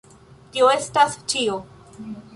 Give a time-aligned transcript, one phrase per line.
[0.55, 1.61] Tio estas ĉio!